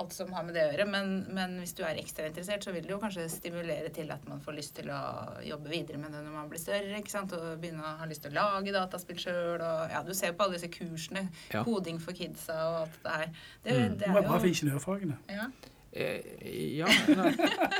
[0.00, 0.86] alt som har med det å gjøre.
[0.88, 4.24] Men, men hvis du er ekstra interessert, så vil det jo kanskje stimulere til at
[4.30, 5.00] man får lyst til å
[5.44, 6.96] jobbe videre med det når man blir større.
[7.00, 7.34] ikke sant?
[7.36, 9.60] Og begynne å ha lyst til å lage dataspill sjøl.
[9.92, 11.26] Ja, du ser på alle disse kursene.
[11.52, 11.64] Ja.
[11.66, 13.28] Koding for kidsa og alt det her.
[13.66, 13.98] Det, Mm.
[13.98, 15.18] det er var bra for jo ingeniørfagene.
[15.28, 15.50] ja.
[15.92, 16.86] Eh, Ja.
[17.12, 17.24] Nå,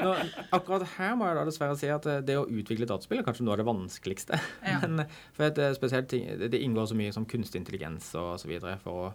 [0.05, 0.11] nå,
[0.53, 3.47] akkurat her må jeg da dessverre si at eh, det å utvikle dataspill er kanskje
[3.47, 4.37] noe av det vanskeligste.
[4.69, 4.81] Ja.
[4.85, 8.11] Men, eh, for at eh, spesielt ting, det det inngår så mye som kunstig intelligens
[8.21, 9.13] og så videre for å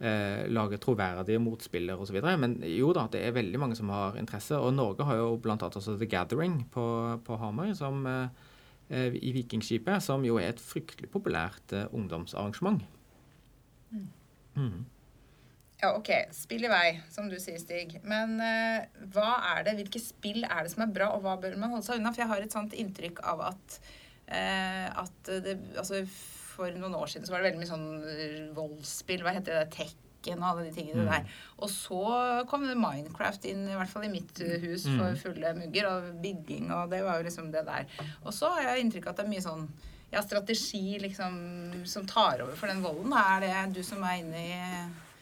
[0.00, 2.20] eh, lage troverdige motspiller osv.
[2.40, 4.58] Men jo da, det er veldig mange som har interesse.
[4.58, 5.56] Og Norge har jo bl.a.
[5.56, 6.86] også The Gathering på,
[7.26, 12.82] på Hamar som, eh, i Vikingskipet, som jo er et fryktelig populært eh, ungdomsarrangement.
[14.56, 14.84] Mm.
[15.80, 16.10] Ja, ok.
[16.36, 17.96] Spill i vei, som du sier, Stig.
[18.04, 21.56] Men eh, hva er det, hvilke spill er det som er bra, og hva bør
[21.60, 22.12] man holde seg unna?
[22.12, 23.80] For jeg har et sånt inntrykk av at,
[24.28, 26.02] eh, at det Altså,
[26.60, 29.24] for noen år siden så var det veldig mye sånn eh, voldsspill.
[29.24, 29.66] Hva heter det?
[29.74, 31.28] Tekken og alle de tingene der.
[31.58, 32.00] Og så
[32.50, 36.10] kom det Minecraft inn, i hvert fall i mitt eh, hus, for fulle mugger, og
[36.24, 37.88] bygging, og det var jo liksom det der.
[38.24, 39.70] Og så har jeg inntrykk av at det er mye sånn
[40.10, 41.38] ja, strategi liksom,
[41.88, 43.14] som tar over for den volden.
[43.14, 44.58] Er det du som er inne i.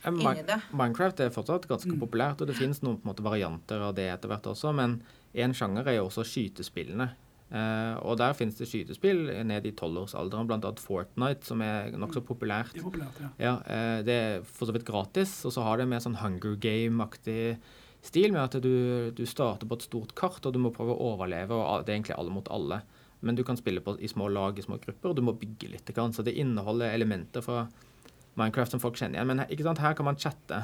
[0.09, 4.07] Minecraft er fortsatt ganske populært, og det finnes noen på en måte varianter av det
[4.13, 5.01] etter hvert også, men
[5.39, 7.11] en sjanger er jo også skytespillene.
[7.49, 10.73] Eh, og der finnes det skytespill ned i tolvårsalderen, bl.a.
[10.85, 12.75] Fortnite, som er nokså populært.
[12.77, 13.31] Det er populært, ja.
[13.41, 16.59] Ja, uh, Det er for så vidt gratis, og så har det mer sånn Hunger
[16.61, 17.57] Game-aktig
[18.05, 21.15] stil, med at du, du starter på et stort kart, og du må prøve å
[21.15, 22.83] overleve, og det er egentlig alle mot alle.
[23.25, 25.73] Men du kan spille på, i små lag, i små grupper, og du må bygge
[25.73, 25.89] litt.
[25.91, 27.65] Så det inneholder elementer fra
[28.39, 29.27] Minecraft som folk kjenner igjen.
[29.33, 30.61] Men her- her kan man chatte.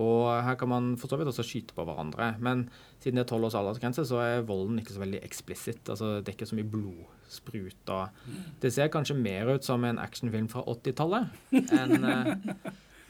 [0.00, 2.32] Og her kan man for så vidt også skyte på hverandre.
[2.40, 2.68] Men
[3.02, 5.82] siden det er tolv års aldersgrense, så er volden ikke så veldig eksplisitt.
[5.92, 7.92] Altså, det er ikke så mye blodsprut.
[7.92, 12.32] Og det ser kanskje mer ut som en actionfilm fra 80-tallet enn eh,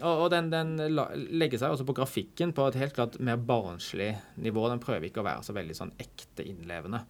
[0.03, 0.73] og, den, den
[1.38, 4.64] legger seg også på grafikken på et helt klart mer barnslig nivå.
[4.73, 7.05] Den prøver ikke å være så veldig sånn ekte innlevende.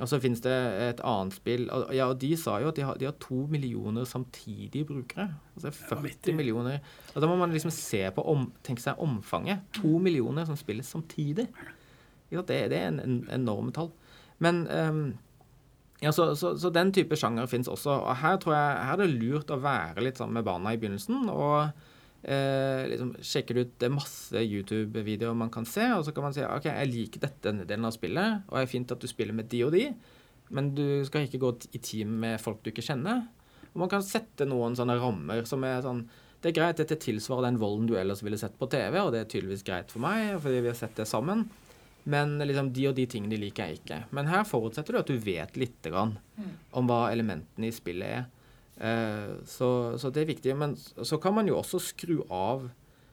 [0.00, 0.52] Og så finnes det
[0.86, 3.42] et annet spill og, ja, og De sa jo at de har, de har to
[3.52, 5.28] millioner samtidige brukere.
[5.56, 6.78] Altså 40 millioner.
[7.12, 9.60] Og Da må man liksom se på om, tenke seg omfanget.
[9.82, 11.48] To millioner som spilles samtidig.
[12.32, 12.40] Ja.
[12.40, 13.92] Det, det er en, en enorme tall.
[14.40, 15.04] Men um,
[16.00, 17.92] ja, så, så, så den type sjanger fins også.
[18.00, 20.80] Og her tror jeg her er det lurt å være litt sammen med barna i
[20.80, 21.28] begynnelsen.
[21.28, 21.68] og
[22.22, 26.44] eh, liksom sjekker ut det masse YouTube-videoer man kan se, og så kan man si
[26.46, 29.36] ok, jeg liker dette denne delen av spillet, og det er fint at du spiller
[29.36, 29.86] med de og de,
[30.52, 33.24] men du skal ikke gå i team med folk du ikke kjenner.
[33.72, 36.04] Og man kan sette noen sånne rammer som er sånn
[36.42, 39.20] Det er greit, dette tilsvarer den volden du ellers ville sett på TV, og det
[39.22, 41.44] er tydeligvis greit for meg, fordi vi har sett det sammen.
[42.02, 43.98] Men liksom, de og de tingene liker jeg ikke.
[44.10, 46.16] Men her forutsetter du at du vet lite grann
[46.74, 48.24] om hva elementene i spillet er.
[48.80, 49.68] Eh, så,
[50.00, 50.54] så det er viktig.
[50.58, 52.68] Men så kan man jo også skru av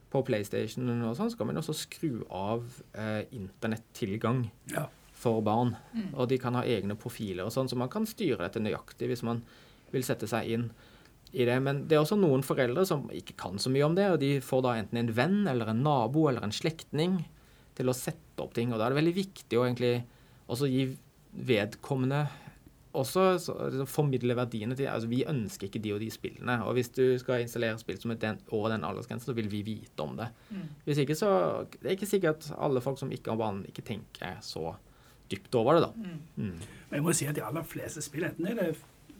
[0.09, 2.63] på PlayStation og sånn, så kan man også skru av
[2.97, 4.87] eh, internettilgang Ja.
[5.13, 5.75] for barn.
[6.15, 9.21] Og de kan ha egne profiler og sånn, så man kan styre dette nøyaktig hvis
[9.27, 9.43] man
[9.91, 10.63] vil sette seg inn
[11.33, 11.59] i det.
[11.61, 14.31] Men det er også noen foreldre som ikke kan så mye om det, og de
[14.41, 17.19] får da enten en venn eller en nabo eller en slektning
[17.77, 18.73] til å sette opp ting.
[18.73, 19.93] Og da er det veldig viktig å egentlig
[20.49, 20.87] også gi
[21.45, 22.23] vedkommende
[22.93, 26.55] også så, liksom, formidle verdiene til altså Vi ønsker ikke de og de spillene.
[26.65, 29.61] Og hvis du skal installere spill som er den, over den aldersgrensen, så vil vi
[29.67, 30.29] vite om det.
[30.85, 31.31] Hvis ikke, så
[31.71, 34.75] Det er ikke sikkert alle folk som ikke har banen, ikke tenker så
[35.29, 35.91] dypt over det, da.
[36.35, 36.55] Mm.
[36.89, 38.71] Men jeg må si at de aller fleste spill, enten er det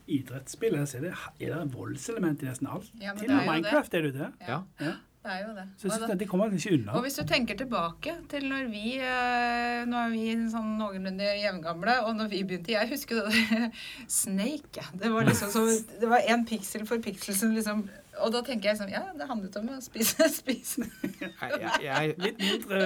[0.10, 2.90] idrettsspill, eller så er det, er det voldselement i nesten alt.
[3.02, 4.00] Ja, Til og med Minecraft det.
[4.00, 4.32] Er det jo det.
[4.48, 4.62] Ja.
[4.82, 4.94] Ja.
[5.20, 5.64] Det er jo det.
[5.78, 6.94] Så jeg synes det, de kommer ikke unna.
[6.96, 11.96] Og hvis du tenker tilbake til når vi eh, Nå er vi sånn noenlunde jevngamle,
[12.08, 13.66] og når vi begynte Jeg husker det der
[14.22, 14.86] Snake.
[14.96, 15.68] Det var liksom som
[16.00, 17.84] Det var én piksel for piksel som liksom
[18.26, 20.28] Og da tenker jeg sånn Ja, det handlet om å spise.
[20.40, 20.86] spise.
[21.10, 22.82] Nei, jeg, jeg, Litt mindre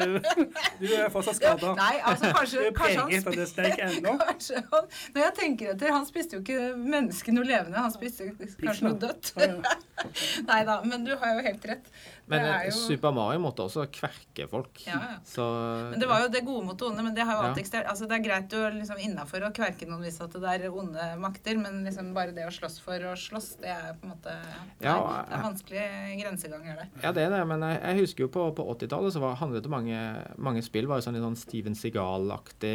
[0.79, 1.73] Du er fortsatt skada.
[1.79, 4.15] Nei, altså Du kanskje, er kanskje han preget av det steik ennå.
[5.13, 8.99] Når jeg tenker etter, han spiste jo ikke mennesket noe levende, han spiste kanskje noe
[9.01, 9.33] dødt.
[9.39, 9.77] Ja, ja.
[10.49, 11.89] Nei da, men du har jo helt rett.
[12.25, 14.81] men det er eh, jo, Super Mario måtte også kverke folk.
[14.87, 15.17] Ja, ja.
[15.27, 15.45] Så
[15.91, 17.89] men det var jo det gode mot det onde, men det har jo alltid eksistert.
[17.91, 21.09] Altså, det er greit jo liksom innafor å kverke noen hvis at det er onde
[21.21, 24.35] makter, men liksom bare det å slåss for å slåss, det er på en måte
[24.83, 25.83] ja, Ja, Det er vanskelig
[26.21, 26.87] grenseganger, det.
[27.03, 29.63] Ja, det er det, men jeg, jeg husker jo på, på 80-tallet så var, handlet
[29.65, 29.99] det mange,
[30.37, 32.73] mange spill var jo sånn, litt sånn Steven Seagal-aktig,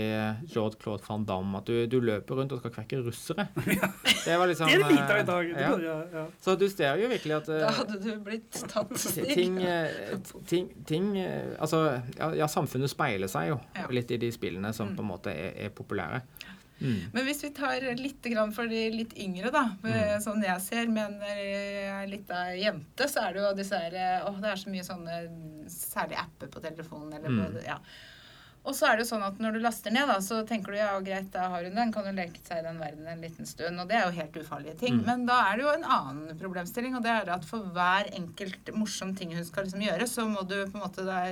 [0.52, 3.48] George Claude van Damme, at du, du løper rundt og skal kvekke russere.
[4.28, 5.50] Det var liksom Det er det lite av i eh, dag.
[5.54, 5.70] Ja.
[5.88, 6.24] Ja, ja.
[6.42, 9.28] Så du ser jo virkelig at eh, Da hadde du blitt tatt ti- stig.
[9.38, 10.18] ting, eh,
[10.50, 11.80] ting, ting eh, Altså,
[12.18, 13.86] ja, ja, samfunnet speiler seg jo Ja.
[13.94, 16.20] litt i de spillene som på en måte er, er populære.
[16.80, 17.10] Mm.
[17.12, 20.20] Men hvis vi tar litt grann for de litt yngre, da, Mm.
[20.22, 24.50] sånn jeg ser, med en lita jente, så er det jo disse her Å, det
[24.52, 25.18] er så mye sånne
[25.68, 27.42] særlig apper på telefonen eller Mm.
[27.44, 27.78] både Ja.
[28.68, 30.78] Og så er det jo sånn at når du laster ned, da, så tenker du
[30.78, 33.48] ja, greit, da har hun den, kan hun leke seg i den verden en liten
[33.48, 33.80] stund.
[33.80, 34.98] Og det er jo helt ufarlige ting.
[35.00, 35.06] Mm.
[35.08, 38.68] Men da er det jo en annen problemstilling, og det er at for hver enkelt
[38.76, 41.22] morsom ting hun skal liksom gjøre, så må du på en måte det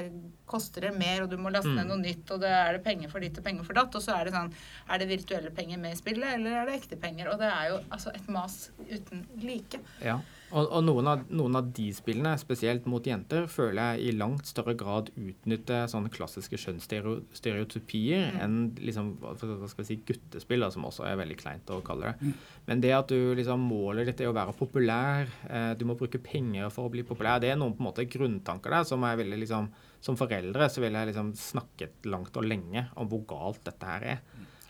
[0.47, 1.91] koster det mer, og du må laste ned Mm.
[1.93, 3.95] noe nytt, og det er det penger for ditt og penger for datt.
[3.99, 4.53] Og så er det sånn
[4.89, 7.29] Er det virtuelle penger med i spillet, eller er det ekte penger?
[7.33, 9.81] Og det er jo altså et mas uten like.
[10.01, 10.21] Ja.
[10.53, 14.47] Og, og noen, av, noen av de spillene, spesielt mot jenter, føler jeg i langt
[14.47, 18.39] større grad utnytter sånne klassiske kjønnsstereotypier Mm.
[18.45, 22.13] enn liksom, hva skal vi si, guttespill, da, som også er veldig kleint å kalle
[22.13, 22.15] det.
[22.31, 22.35] Mm.
[22.69, 26.23] Men det at du liksom målet ditt er å være populær, eh, du må bruke
[26.23, 29.17] penger for å bli populær, det er noen på en måte grunntanker der som er
[29.17, 29.69] veldig liksom
[30.07, 34.03] Som foreldre så vil jeg liksom snakket langt og lenge om hvor galt dette her
[34.05, 34.21] er.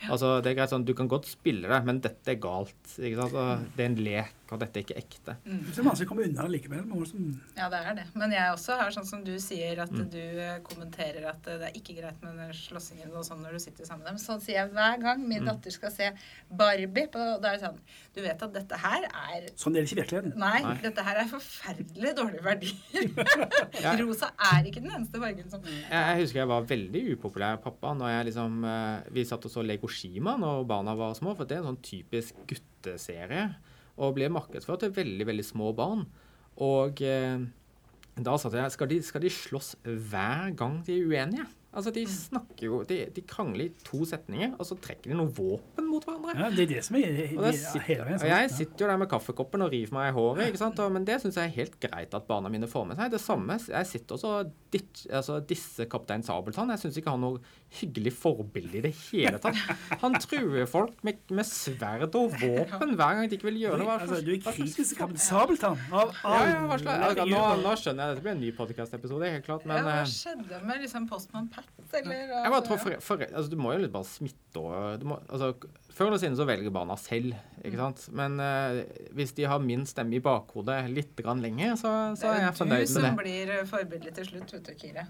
[0.08, 2.72] Altså, det er greit sånn, Du kan godt spille det, men dette er galt.
[2.96, 3.32] ikke sant?
[3.34, 5.34] Så det er en lek, og dette er ikke ekte.
[5.74, 6.84] Så er vanskelig å komme unna det likevel.
[7.10, 8.04] Som, Ja, det er det.
[8.14, 10.10] Men jeg også har sånn som du sier, at Mm.
[10.10, 13.58] du eh, kommenterer at eh, det er ikke greit med slåssingen og sånn når du
[13.58, 14.18] sitter sammen med dem.
[14.22, 15.46] Sånn sier jeg hver gang min Mm.
[15.50, 16.12] datter skal se
[16.50, 17.06] Barbie.
[17.08, 17.78] På, da er det sånn
[18.14, 20.36] Du vet at dette her er sånn er det ikke i virkeligheten.
[20.38, 20.74] Nei, Nei.
[20.82, 23.96] dette her er forferdelig dårlige verdier.
[24.00, 27.92] Rosa er ikke den eneste fargen som Jeg, jeg husker jeg var veldig upopulær pappa
[27.94, 31.44] når jeg liksom eh, Vi satt og så Lego Shima når barna var små, for
[31.44, 33.54] det er en sånn typisk gutteserie.
[33.98, 36.06] Og ble markedsført til veldig, veldig små barn.
[36.62, 37.46] Og eh,
[38.16, 41.46] da satt jeg skal de, skal de slåss hver gang de er uenige?
[41.76, 45.28] Altså, de snakker jo De, de krangler i to setninger, og så trekker de noe
[45.36, 46.32] våpen mot hverandre.
[46.40, 48.22] Ja, det er det som er, er, Og, sitter, hele veien.
[48.22, 50.46] og jeg sitter jo der med kaffekoppen og river meg i håret.
[50.48, 50.80] ikke sant?
[50.80, 53.12] Og, men det syns jeg er helt greit at barna mine får med seg.
[53.12, 56.72] Det samme, Jeg sitter også og ditch- altså, disser kaptein Sabeltann.
[56.72, 57.44] Jeg syns ikke han har noe
[57.76, 59.58] hyggelig forbilde i det hele tatt.
[60.02, 63.96] Han truer folk med, med sverd og våpen hver gang de ikke vil gjøre noe.
[63.96, 65.80] Altså, du er kritisk til Sabeltann.
[65.90, 68.16] Av Ja, ja, hva slags, ja, nå, nå skjønner jeg.
[68.16, 69.66] Dette blir en ny podkast-episode, helt klart.
[69.68, 72.14] Men ja, Hva eh, skjedde med liksom Postman Pat, eller?
[72.14, 75.18] jeg bare altså, tror for, for, altså, Du må jo litt bare smitte og må,
[75.26, 75.52] altså,
[75.96, 78.06] Før eller siden så velger barna selv, ikke sant.
[78.16, 78.82] Men uh,
[79.16, 82.82] hvis de har min stemme i bakhodet litt grann lenger, så, så er jeg fornøyd
[82.82, 85.06] med Det Det er du som blir forbildet forbilde til slutt, vet du, Kire.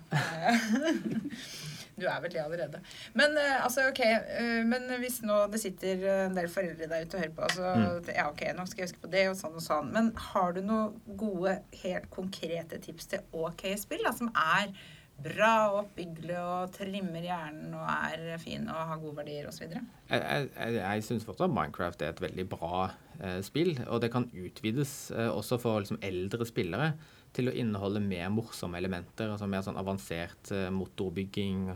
[1.96, 2.80] Du er vel det allerede.
[3.16, 7.16] Men eh, altså, ok, eh, men hvis nå det sitter en del foreldre der ute
[7.16, 8.10] og hører på, altså, Mm.
[8.14, 10.60] ja, ok, nå skal jeg huske på det og sånn og sånn, men har du
[10.64, 14.74] noen gode, helt konkrete tips til ok spill, da, som er
[15.16, 19.70] bra og oppbyggelig og trimmer hjernen og er fin og har gode verdier osv.?
[19.72, 22.82] Jeg, jeg, jeg syns fortsatt Minecraft er et veldig bra
[23.22, 26.90] eh, spill, og det kan utvides eh, også for liksom, eldre spillere
[27.36, 31.70] til å inneholde mer morsomme elementer, altså mer sånn avansert eh, motorbygging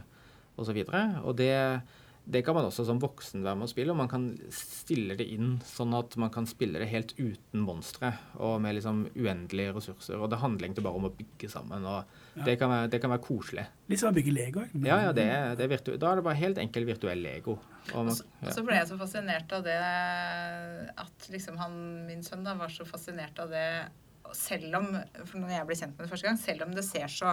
[0.60, 0.78] osv.
[0.84, 1.50] Og, så og det,
[2.30, 5.24] det kan man også som voksen være med å spille, og man kan stille det
[5.34, 10.20] inn sånn at man kan spille det helt uten monstre og med liksom uendelige ressurser.
[10.20, 13.10] Og det handler egentlig bare om å bygge sammen, og det, kan være, det kan
[13.16, 13.64] være koselig.
[13.90, 14.62] Litt som å bygge Lego.
[14.68, 14.84] ikke?
[14.86, 15.26] Ja, ja, det
[15.58, 17.56] det er virtu da er det bare helt enkel virtuell Lego.
[17.94, 19.80] Og man, så- så ble jeg så fascinert av det
[21.00, 21.74] at liksom han,
[22.06, 23.66] min sønn da, var så fascinert av det
[24.36, 24.84] selv om
[25.26, 27.32] For når jeg ble kjent med det første gang, selv om det ser så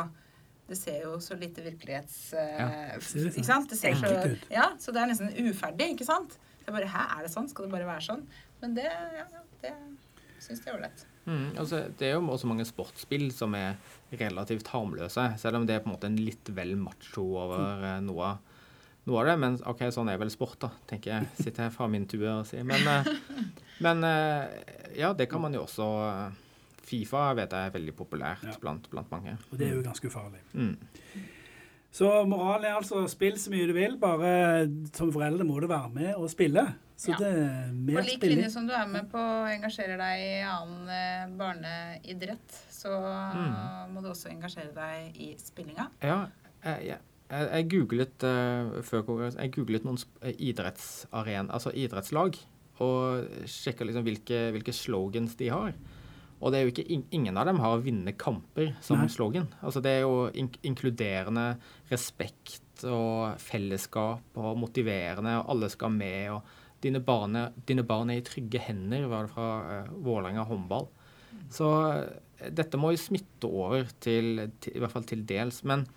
[0.67, 2.17] det ser jo så lite virkelighets...
[2.35, 2.67] Ja.
[2.99, 3.69] ser ikke sånn sant?
[3.71, 4.49] Det ser så, enkelt ut.
[4.51, 6.35] ja, så det er nesten uferdig, ikke sant?
[6.59, 7.47] Det er bare, Hæ, er det sånn?
[7.47, 8.25] Skal det bare være sånn?
[8.59, 9.27] Men det, ja,
[9.63, 9.71] det
[10.43, 11.05] syns jeg er ålreit.
[11.27, 13.75] Mm, altså, det er jo også mange sportsspill som er
[14.15, 17.97] relativt harmløse, selv om det er på en måte en litt vel macho over eh,
[18.05, 18.29] noe,
[19.09, 19.35] noe av det.
[19.43, 21.29] Men OK, sånn er vel sport, da, tenker jeg.
[21.41, 22.63] Sitter her fra min tue og sier.
[22.67, 23.11] Men, eh,
[23.85, 24.59] men eh,
[24.99, 26.43] ja, det kan man jo også eh,
[26.87, 28.55] Fifa vet jeg er veldig populært Ja.
[28.63, 29.37] blant, blant mange.
[29.51, 30.39] Og det er jo ganske ufarlig.
[30.53, 30.77] Mm.
[31.97, 35.89] Så moralen er altså spill så mye du vil, bare som foreldre må du være
[35.95, 36.63] med og spille.
[36.97, 37.17] Så Ja.
[37.17, 38.37] det er På mer lik spilling.
[38.39, 42.89] linje som du er med på å engasjere deg i annen eh, barneidrett, så
[43.33, 43.93] Mm.
[43.93, 45.89] må du også engasjere deg i spillinga.
[46.01, 46.27] Ja,
[46.63, 46.97] jeg,
[47.29, 52.37] jeg, googlet uh, før Jeg googlet noen eh, idrettsaren, altså idrettslag,
[52.79, 55.73] og sjekka liksom hvilke, hvilke slogans de har.
[56.37, 59.07] Og det er jo ikke, ingen av dem har 'vinne kamper' som Nei.
[59.09, 59.47] slogan.
[59.63, 61.57] Altså det er jo in inkluderende
[61.89, 66.29] respekt og fellesskap og motiverende, og alle skal med.
[66.31, 66.43] og
[66.81, 69.47] Dine barn er, dine barn er i trygge hender, var det fra
[69.81, 70.87] uh, Vålerenga håndball.
[71.49, 75.63] Så eh, dette må jo smitte over til, til, i hvert fall til dels.
[75.63, 75.87] Men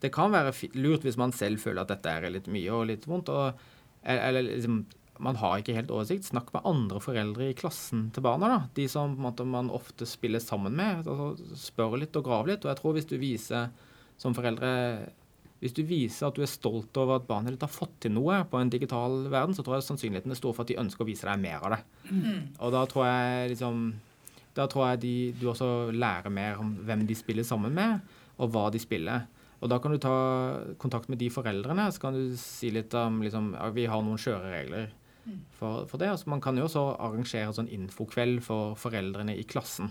[0.00, 3.06] det kan være lurt hvis man selv føler at dette er litt mye og litt
[3.10, 3.28] vondt.
[3.28, 3.60] Og,
[4.02, 4.84] eller liksom,
[5.22, 6.26] man har ikke helt oversikt.
[6.26, 8.48] Snakk med andre foreldre i klassen til barna.
[8.50, 8.60] da.
[8.74, 11.06] De som måte, man ofte spiller sammen med.
[11.06, 12.64] Altså, spør litt og grav litt.
[12.64, 13.70] Og jeg tror hvis du viser
[14.18, 14.72] som foreldre
[15.64, 18.42] hvis du viser at du er stolt over at barnet ditt har fått til noe
[18.50, 21.08] på en digital verden, så tror jeg sannsynligheten er stor for at de ønsker å
[21.08, 21.78] vise deg mer av det.
[22.60, 23.86] Og da tror jeg liksom
[24.54, 28.04] Da tror jeg de, du også lærer mer om hvem de spiller sammen med,
[28.38, 29.24] og hva de spiller.
[29.64, 30.12] Og da kan du ta
[30.78, 34.20] kontakt med de foreldrene, så kan du si litt om liksom, ja, Vi har noen
[34.20, 34.92] skjøre regler
[35.58, 36.08] for, for det.
[36.10, 39.90] Altså, man kan jo også arrangere sånn infokveld for foreldrene i klassen.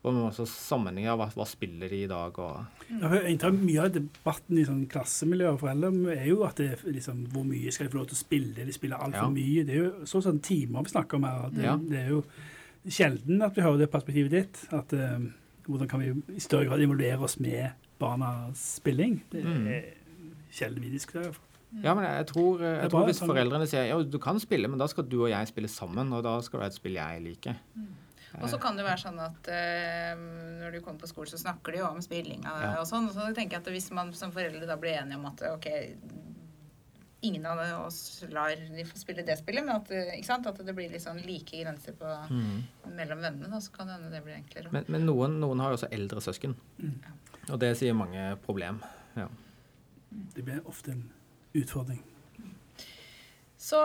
[0.00, 2.64] Hvor man også sammenligner hva, hva spiller de i dag, og
[3.02, 6.70] Ja, jeg tror Mye av debatten i sånn klassemiljø og foreldre er jo at det
[6.86, 8.64] liksom, hvor mye skal de få lov til å spille.
[8.64, 9.34] De spiller altfor Ja.
[9.34, 9.66] mye.
[9.66, 11.50] Det er jo sånn, sånn timer vi snakker om her.
[11.52, 11.76] Det, Ja.
[11.76, 12.22] det er jo
[12.88, 14.62] sjelden at vi hører det perspektivet ditt.
[14.72, 15.18] At uh,
[15.68, 19.20] hvordan kan vi i større grad involvere oss med barnas spilling?
[19.30, 19.66] Det er Mm.
[19.68, 19.84] er
[20.50, 21.36] sjelden vi diskuterer.
[21.82, 24.66] Ja, men jeg tror, er jeg tror hvis sånn- foreldrene sier ja, du kan spille,
[24.68, 26.94] men da skal du og jeg spille sammen, og da skal det være et spill
[26.98, 27.56] jeg liker.
[28.40, 30.14] Og så kan det være sånn at eh,
[30.60, 32.72] når du kommer på skolen, så snakker de jo om spillinga Ja.
[32.80, 33.06] og sånn.
[33.08, 35.66] Og så tenker jeg at hvis man som foreldre da blir enige om at ok,
[37.22, 40.46] ingen av oss lar de få spille det spillet, men at, eh, ikke sant?
[40.46, 42.06] at det blir litt sånn like grenser på,
[42.96, 44.72] mellom vennene, da, så kan det hende det blir enklere.
[44.72, 46.94] Men, men noen, noen har jo også eldre søsken, Mm.
[47.50, 48.80] og det sier mange problem.
[49.16, 49.26] Ja.
[50.34, 51.10] Det blir ofte en
[51.56, 52.02] utfordring.
[53.60, 53.80] Så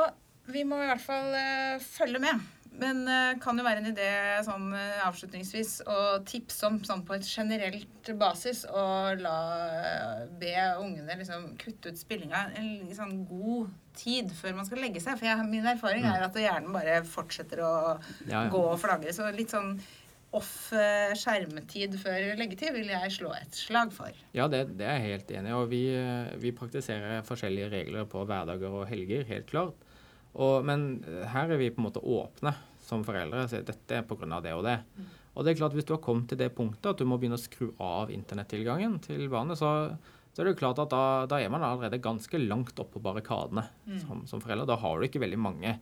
[0.51, 2.43] vi må i hvert fall uh, følge med.
[2.75, 4.07] Men det kan jo være en idé
[4.43, 5.97] sånn uh, avslutningsvis å
[6.27, 10.51] tipse om sånn på et generelt basis og la uh, be
[10.81, 15.15] ungene liksom kutte ut spillinga en sånn god tid før man skal legge seg.
[15.15, 17.73] For jeg, min erfaring er at hjernen bare fortsetter å
[18.27, 18.47] Ja, ja.
[18.51, 19.15] gå og flagre.
[19.15, 19.77] Så litt sånn
[20.35, 24.15] off eh, før leggetid vil jeg slå et slag for.
[24.35, 25.57] Ja, det, det er jeg helt enig i.
[25.57, 29.85] Og vi, eh, vi praktiserer forskjellige regler på hverdager og helger, helt klart.
[30.35, 33.47] Og, men eh, her er vi på en måte åpne som foreldre.
[33.49, 34.41] Så dette er pga.
[34.43, 34.79] det og det.
[35.35, 37.39] Og det er klart Hvis du har kommet til det punktet at du må begynne
[37.39, 39.91] å skru av internettilgangen til barnet, så,
[40.31, 43.03] så er det jo klart at da, da er man allerede ganske langt oppe på
[43.03, 43.65] barrikadene
[44.03, 44.69] som, som forelder.
[44.69, 45.75] Da har du ikke veldig mange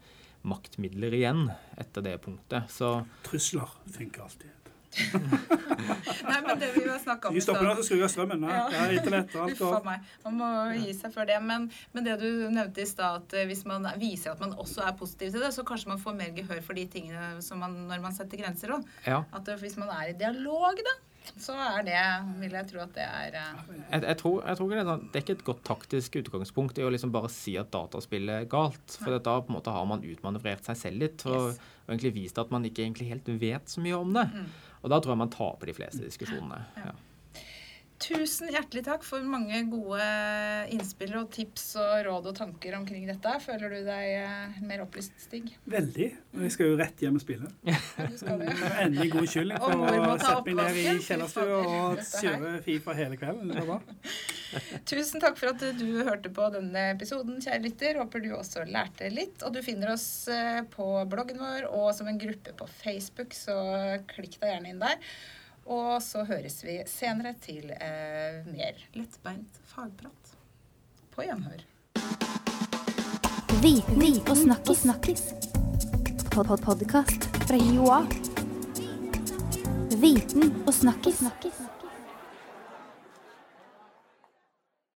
[0.43, 1.45] maktmidler igjen
[1.79, 2.69] etter det punktet.
[2.71, 4.49] Så Trusler funker alltid.
[6.29, 8.43] Nei, men det vi har snakka om De stopper der, så skrur jeg av strømmen.
[8.45, 8.59] Ja.
[8.73, 8.83] Ja.
[8.93, 9.55] Internett og alt.
[9.61, 10.11] Uff a meg.
[10.25, 11.39] Man må gi seg før det.
[11.41, 14.85] Men, men det du nevnte i stad, at eh, hvis man viser at man også
[14.85, 17.73] er positiv til det, så kanskje man får mer gehør for de tingene som man,
[17.89, 18.85] når man setter grenser òg.
[19.07, 19.23] ja.
[19.33, 20.93] At hvis man er i dialog, da,
[21.39, 21.99] så er det
[22.41, 25.05] Vil jeg tro at det er eh, Jeg, jeg, tror, jeg tror det, er sånn,
[25.11, 28.45] det er ikke et godt taktisk utgangspunkt i å liksom bare si at dataspill er
[28.51, 28.97] galt.
[28.99, 31.63] For da på en måte har man utmanøvrert seg selv litt og, Yes.
[31.87, 34.27] og egentlig vist at man ikke egentlig helt vet så mye om det.
[34.83, 36.61] Og da tror jeg man taper de fleste diskusjonene.
[36.83, 36.93] Ja.
[38.03, 40.03] Tusen hjertelig takk for mange gode
[40.75, 43.31] innspill og tips og råd og tanker omkring dette.
[43.39, 45.53] Føler du deg eh, mer opplyst, Stig?
[45.71, 46.09] Veldig.
[46.35, 47.51] Og jeg skal jo rett hjem og spille.
[48.03, 48.53] Du skal det.
[48.81, 53.19] Endelig god kylling på å ta sette meg ned i kjellerstua og kjøre Fifa hele
[53.21, 53.53] kvelden.
[53.53, 53.99] Det var bra.
[54.91, 58.01] Tusen takk for at du hørte på denne episoden, kjære lytter.
[58.01, 59.39] Håper du også lærte litt.
[59.47, 63.55] Og du finner oss eh, på bloggen vår og som en gruppe på Facebook, så
[64.11, 65.15] klikk deg gjerne inn der.
[65.65, 70.33] Og så høres vi senere til eh, mer lettbeint fagprat.
[71.13, 71.63] På gjenhør.
[73.63, 74.83] Viten og snakkis.
[74.83, 75.23] snakkis.
[77.47, 78.01] Fra Joa.
[80.01, 81.21] Viten og snakkis.
[81.21, 81.72] snakkis.